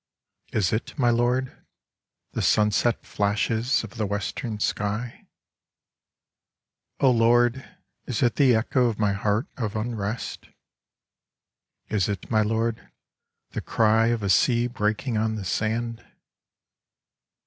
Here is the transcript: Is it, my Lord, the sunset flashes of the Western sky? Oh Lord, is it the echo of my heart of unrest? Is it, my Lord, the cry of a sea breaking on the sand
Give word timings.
Is 0.51 0.73
it, 0.73 0.97
my 0.97 1.11
Lord, 1.11 1.55
the 2.31 2.41
sunset 2.41 3.05
flashes 3.05 3.83
of 3.83 3.97
the 3.97 4.07
Western 4.07 4.59
sky? 4.59 5.27
Oh 6.99 7.11
Lord, 7.11 7.77
is 8.07 8.23
it 8.23 8.35
the 8.35 8.55
echo 8.55 8.87
of 8.87 8.97
my 8.97 9.13
heart 9.13 9.45
of 9.57 9.75
unrest? 9.75 10.47
Is 11.89 12.09
it, 12.09 12.31
my 12.31 12.41
Lord, 12.41 12.89
the 13.51 13.61
cry 13.61 14.07
of 14.07 14.23
a 14.23 14.29
sea 14.31 14.65
breaking 14.65 15.17
on 15.17 15.35
the 15.35 15.45
sand 15.45 16.03